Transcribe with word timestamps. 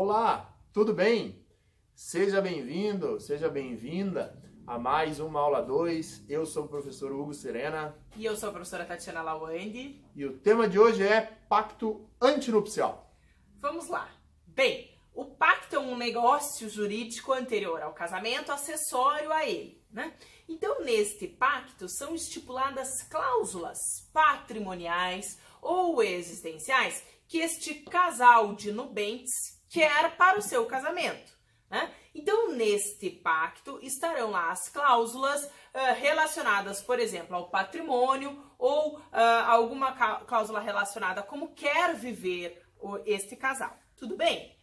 Olá, 0.00 0.56
tudo 0.72 0.94
bem? 0.94 1.44
Seja 1.92 2.40
bem-vindo, 2.40 3.18
seja 3.18 3.48
bem-vinda 3.48 4.40
a 4.64 4.78
mais 4.78 5.18
uma 5.18 5.40
aula 5.40 5.60
2. 5.60 6.22
Eu 6.28 6.46
sou 6.46 6.66
o 6.66 6.68
professor 6.68 7.10
Hugo 7.10 7.34
Serena. 7.34 7.98
E 8.16 8.24
eu 8.24 8.36
sou 8.36 8.50
a 8.50 8.52
professora 8.52 8.84
Tatiana 8.84 9.22
Lawande. 9.22 10.00
E 10.14 10.24
o 10.24 10.38
tema 10.38 10.68
de 10.68 10.78
hoje 10.78 11.02
é 11.02 11.22
pacto 11.48 12.08
antinupcial. 12.22 13.12
Vamos 13.56 13.88
lá. 13.88 14.08
Bem, 14.46 14.96
o 15.12 15.24
pacto 15.24 15.74
é 15.74 15.80
um 15.80 15.96
negócio 15.96 16.70
jurídico 16.70 17.32
anterior 17.32 17.82
ao 17.82 17.92
casamento, 17.92 18.52
acessório 18.52 19.32
a 19.32 19.44
ele, 19.44 19.84
né? 19.90 20.14
Então, 20.48 20.80
neste 20.84 21.26
pacto 21.26 21.88
são 21.88 22.14
estipuladas 22.14 23.02
cláusulas 23.02 24.08
patrimoniais 24.12 25.40
ou 25.60 26.00
existenciais 26.00 27.04
que 27.26 27.38
este 27.38 27.74
casal 27.80 28.54
de 28.54 28.70
nubentes 28.70 29.57
quer 29.68 30.16
para 30.16 30.38
o 30.38 30.42
seu 30.42 30.66
casamento. 30.66 31.36
Né? 31.70 31.92
Então, 32.14 32.52
neste 32.52 33.10
pacto 33.10 33.78
estarão 33.82 34.30
lá 34.30 34.50
as 34.50 34.68
cláusulas 34.68 35.44
uh, 35.44 35.94
relacionadas, 36.00 36.82
por 36.82 36.98
exemplo, 36.98 37.36
ao 37.36 37.50
patrimônio 37.50 38.42
ou 38.58 38.98
uh, 38.98 39.04
alguma 39.46 39.92
cláusula 40.24 40.60
relacionada 40.60 41.20
a 41.20 41.24
como 41.24 41.54
quer 41.54 41.94
viver 41.94 42.62
o, 42.80 42.98
este 43.04 43.36
casal. 43.36 43.76
Tudo 43.96 44.16
bem? 44.16 44.56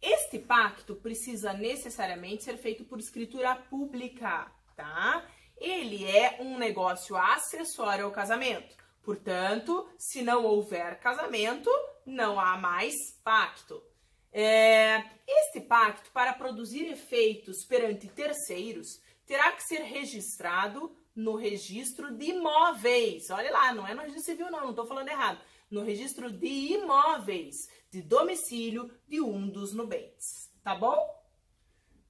Este 0.00 0.38
pacto 0.38 0.96
precisa 0.96 1.52
necessariamente 1.52 2.44
ser 2.44 2.56
feito 2.56 2.84
por 2.84 2.98
escritura 2.98 3.54
pública, 3.54 4.50
tá? 4.74 5.26
Ele 5.56 6.04
é 6.04 6.36
um 6.40 6.58
negócio 6.58 7.16
acessório 7.16 8.04
ao 8.04 8.12
casamento. 8.12 8.76
Portanto, 9.02 9.88
se 9.98 10.22
não 10.22 10.44
houver 10.44 10.98
casamento, 11.00 11.70
não 12.04 12.38
há 12.38 12.56
mais 12.56 12.94
pacto. 13.22 13.82
É, 14.38 15.02
este 15.26 15.62
pacto, 15.62 16.12
para 16.12 16.34
produzir 16.34 16.84
efeitos 16.90 17.64
perante 17.64 18.06
terceiros, 18.06 19.00
terá 19.24 19.50
que 19.52 19.62
ser 19.62 19.80
registrado 19.80 20.94
no 21.14 21.36
registro 21.36 22.14
de 22.14 22.32
imóveis. 22.32 23.30
Olha 23.30 23.50
lá, 23.50 23.72
não 23.72 23.88
é 23.88 23.94
no 23.94 24.02
registro 24.02 24.24
civil, 24.24 24.50
não, 24.50 24.60
não 24.60 24.70
estou 24.70 24.86
falando 24.86 25.08
errado. 25.08 25.40
No 25.70 25.82
registro 25.82 26.30
de 26.30 26.46
imóveis, 26.46 27.56
de 27.90 28.02
domicílio 28.02 28.90
de 29.08 29.22
um 29.22 29.48
dos 29.48 29.72
nubentes. 29.72 30.52
Tá 30.62 30.74
bom? 30.74 30.98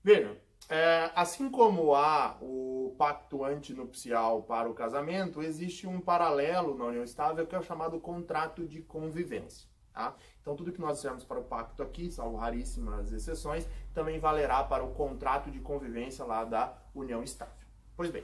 Veja, 0.02 0.36
é, 0.68 1.12
assim 1.14 1.48
como 1.48 1.94
há 1.94 2.38
o 2.42 2.96
pacto 2.98 3.44
antinupcial 3.44 4.42
para 4.42 4.68
o 4.68 4.74
casamento, 4.74 5.42
existe 5.42 5.86
um 5.86 6.00
paralelo 6.00 6.76
na 6.76 6.86
união 6.86 7.04
estável 7.04 7.46
que 7.46 7.54
é 7.54 7.58
o 7.60 7.62
chamado 7.62 8.00
contrato 8.00 8.66
de 8.66 8.82
convivência. 8.82 9.75
Tá? 9.96 10.14
Então, 10.42 10.54
tudo 10.54 10.72
que 10.72 10.80
nós 10.80 10.98
fizemos 10.98 11.24
para 11.24 11.40
o 11.40 11.44
pacto 11.44 11.82
aqui, 11.82 12.12
salvo 12.12 12.36
raríssimas 12.36 13.10
exceções, 13.12 13.66
também 13.94 14.18
valerá 14.18 14.62
para 14.62 14.84
o 14.84 14.92
contrato 14.92 15.50
de 15.50 15.58
convivência 15.58 16.22
lá 16.22 16.44
da 16.44 16.76
união 16.94 17.22
estável. 17.22 17.54
Pois 17.96 18.10
bem, 18.10 18.22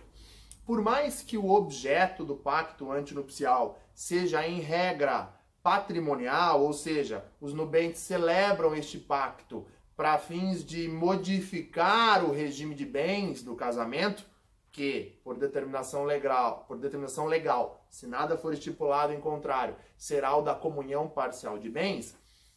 por 0.66 0.82
mais 0.82 1.22
que 1.22 1.38
o 1.38 1.50
objeto 1.50 2.26
do 2.26 2.36
pacto 2.36 2.92
antinupcial 2.92 3.78
seja, 3.94 4.46
em 4.46 4.60
regra, 4.60 5.32
patrimonial, 5.62 6.62
ou 6.62 6.74
seja, 6.74 7.24
os 7.40 7.54
nubentes 7.54 8.02
celebram 8.02 8.74
este 8.74 8.98
pacto 8.98 9.66
para 9.96 10.18
fins 10.18 10.62
de 10.62 10.88
modificar 10.88 12.22
o 12.22 12.32
regime 12.32 12.74
de 12.74 12.84
bens 12.84 13.42
do 13.42 13.56
casamento, 13.56 14.26
que, 14.72 15.20
por 15.22 15.36
determinação 15.36 16.04
legal, 16.04 16.64
por 16.66 16.78
determinação 16.78 17.26
legal, 17.26 17.84
se 17.90 18.06
nada 18.06 18.38
for 18.38 18.54
estipulado 18.54 19.12
em 19.12 19.20
contrário, 19.20 19.76
será 19.98 20.34
o 20.34 20.42
da 20.42 20.54
comunhão 20.54 21.06
parcial 21.06 21.58
de 21.58 21.68
bens, 21.68 22.16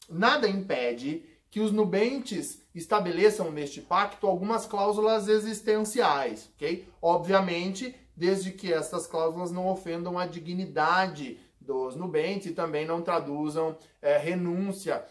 nada 0.09 0.47
impede 0.47 1.25
que 1.51 1.59
os 1.59 1.71
nubentes 1.71 2.61
estabeleçam 2.73 3.51
neste 3.51 3.81
pacto 3.81 4.27
algumas 4.27 4.65
cláusulas 4.65 5.27
existenciais, 5.27 6.49
ok? 6.55 6.87
Obviamente, 7.01 7.95
desde 8.15 8.51
que 8.51 8.73
estas 8.73 9.07
cláusulas 9.07 9.51
não 9.51 9.67
ofendam 9.67 10.17
a 10.17 10.25
dignidade 10.25 11.39
dos 11.59 11.95
nubentes 11.95 12.47
e 12.47 12.53
também 12.53 12.85
não 12.85 13.01
traduzam 13.01 13.77
é, 14.01 14.17
renúncia 14.17 15.05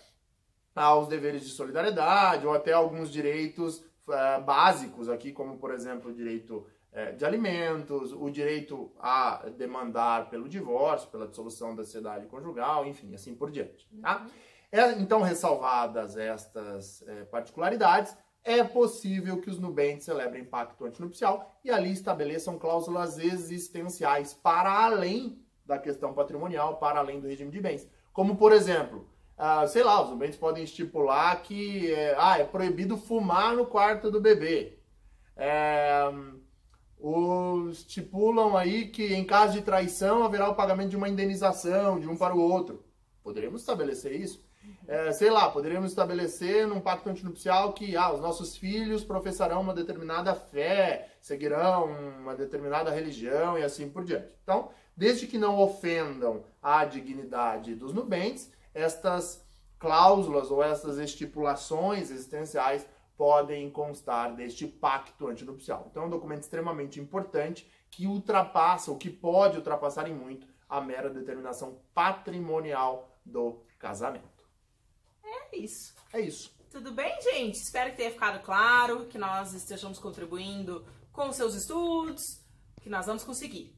aos 0.75 1.09
deveres 1.09 1.43
de 1.43 1.51
solidariedade 1.51 2.47
ou 2.47 2.55
até 2.55 2.73
alguns 2.73 3.11
direitos 3.11 3.83
é, 4.09 4.41
básicos 4.41 5.09
aqui, 5.09 5.33
como 5.33 5.59
por 5.59 5.73
exemplo 5.73 6.11
o 6.11 6.15
direito 6.15 6.67
de 7.17 7.25
alimentos, 7.25 8.13
o 8.13 8.31
direito 8.31 8.93
a 9.01 9.49
demandar 9.57 10.31
pelo 10.31 10.49
divórcio, 10.49 11.11
pela 11.11 11.27
dissolução 11.27 11.75
da 11.75 11.85
sociedade 11.85 12.27
conjugal, 12.27 12.87
enfim, 12.87 13.13
assim 13.15 13.35
por 13.35 13.51
diante. 13.51 13.89
Tá? 14.01 14.23
Uhum. 14.23 14.31
É, 14.71 14.93
então, 14.93 15.23
ressalvadas 15.23 16.17
estas 16.17 17.03
é, 17.07 17.25
particularidades, 17.25 18.17
é 18.43 18.63
possível 18.63 19.41
que 19.41 19.49
os 19.49 19.59
nubentes 19.59 20.05
celebrem 20.05 20.45
pacto 20.45 20.85
antinupcial 20.85 21.59
e 21.65 21.71
ali 21.71 21.93
estabeleçam 21.93 22.59
cláusulas 22.59 23.19
existenciais 23.19 24.35
para 24.35 24.71
além 24.71 25.43
da 25.65 25.79
questão 25.79 26.13
patrimonial, 26.13 26.77
para 26.77 26.99
além 26.99 27.21
do 27.21 27.27
regime 27.27 27.51
de 27.51 27.61
bens. 27.61 27.89
Como, 28.13 28.37
por 28.37 28.53
exemplo, 28.53 29.09
ah, 29.37 29.67
sei 29.67 29.83
lá, 29.83 30.03
os 30.03 30.11
nubentes 30.11 30.39
podem 30.39 30.63
estipular 30.63 31.43
que 31.43 31.93
é, 31.93 32.15
ah, 32.19 32.39
é 32.39 32.45
proibido 32.45 32.97
fumar 32.97 33.57
no 33.57 33.67
quarto 33.67 34.11
do 34.11 34.21
bebê. 34.21 34.79
É, 35.37 36.05
estipulam 37.95 38.57
aí 38.57 38.89
que 38.89 39.15
em 39.15 39.25
caso 39.25 39.53
de 39.53 39.63
traição 39.63 40.25
haverá 40.25 40.49
o 40.49 40.55
pagamento 40.55 40.91
de 40.91 40.97
uma 40.97 41.09
indenização 41.09 42.01
de 42.01 42.09
um 42.09 42.17
para 42.17 42.35
o 42.35 42.41
outro. 42.41 42.85
Poderíamos 43.23 43.61
estabelecer 43.61 44.13
isso? 44.21 44.45
É, 44.89 45.13
sei 45.13 45.31
lá, 45.31 45.51
poderíamos 45.51 45.91
estabelecer 45.91 46.67
num 46.67 46.81
pacto 46.81 47.09
antinupcial 47.09 47.73
que 47.73 47.97
ah, 47.97 48.13
os 48.13 48.21
nossos 48.21 48.57
filhos 48.57 49.05
professarão 49.05 49.61
uma 49.61 49.75
determinada 49.75 50.35
fé, 50.35 51.11
seguirão 51.21 51.85
uma 52.21 52.35
determinada 52.35 52.91
religião 52.91 53.59
e 53.59 53.63
assim 53.63 53.89
por 53.89 54.05
diante. 54.05 54.29
Então, 54.43 54.71
desde 54.97 55.27
que 55.27 55.39
não 55.39 55.59
ofendam 55.59 56.45
a 56.63 56.85
dignidade 56.85 57.75
dos 57.75 57.93
nubentes, 57.93 58.51
estas 58.73 59.45
cláusulas 59.79 60.51
ou 60.51 60.63
essas 60.63 60.99
estipulações 60.99 62.11
existenciais 62.11 62.87
podem 63.17 63.71
constar 63.71 64.35
deste 64.35 64.67
pacto 64.67 65.29
antinupcial. 65.29 65.87
Então 65.91 66.03
é 66.03 66.07
um 66.07 66.11
documento 66.11 66.43
extremamente 66.43 67.01
importante 67.01 67.71
que 67.91 68.07
ultrapassa, 68.07 68.91
ou 68.91 68.99
que 68.99 69.11
pode 69.11 69.57
ultrapassar 69.57 70.09
em 70.09 70.15
muito, 70.15 70.47
a 70.69 70.81
mera 70.81 71.09
determinação 71.09 71.81
patrimonial 71.95 73.17
do 73.25 73.63
casamento. 73.79 74.45
É 75.25 75.57
isso. 75.57 75.95
É 76.13 76.21
isso. 76.21 76.53
Tudo 76.71 76.91
bem, 76.91 77.21
gente? 77.23 77.55
Espero 77.55 77.91
que 77.91 77.99
tenha 77.99 78.11
ficado 78.11 78.43
claro, 78.43 79.07
que 79.07 79.17
nós 79.17 79.53
estejamos 79.53 79.99
contribuindo 79.99 80.85
com 81.13 81.29
os 81.29 81.37
seus 81.37 81.55
estudos, 81.55 82.43
que 82.83 82.91
nós 82.91 83.07
vamos 83.07 83.23
conseguir. 83.23 83.73